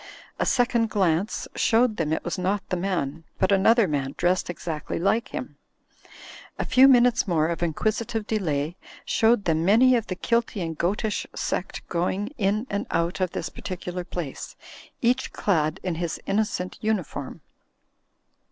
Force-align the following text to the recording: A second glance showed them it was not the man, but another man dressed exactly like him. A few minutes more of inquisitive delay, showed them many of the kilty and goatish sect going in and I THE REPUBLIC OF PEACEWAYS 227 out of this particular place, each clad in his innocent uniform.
A 0.39 0.47
second 0.47 0.89
glance 0.89 1.47
showed 1.55 1.97
them 1.97 2.11
it 2.11 2.23
was 2.25 2.39
not 2.39 2.67
the 2.69 2.75
man, 2.75 3.23
but 3.37 3.51
another 3.51 3.87
man 3.87 4.15
dressed 4.17 4.49
exactly 4.49 4.97
like 4.97 5.27
him. 5.27 5.57
A 6.57 6.65
few 6.65 6.87
minutes 6.87 7.27
more 7.27 7.49
of 7.49 7.61
inquisitive 7.61 8.25
delay, 8.25 8.77
showed 9.05 9.45
them 9.45 9.63
many 9.63 9.95
of 9.95 10.07
the 10.07 10.15
kilty 10.15 10.59
and 10.63 10.75
goatish 10.75 11.27
sect 11.35 11.87
going 11.87 12.29
in 12.39 12.65
and 12.67 12.87
I 12.89 12.97
THE 12.97 13.03
REPUBLIC 13.03 13.19
OF 13.19 13.19
PEACEWAYS 13.19 13.19
227 13.21 13.21
out 13.21 13.21
of 13.21 13.31
this 13.31 13.49
particular 13.49 14.03
place, 14.03 14.55
each 15.03 15.31
clad 15.33 15.79
in 15.83 15.95
his 16.01 16.19
innocent 16.25 16.79
uniform. 16.81 17.41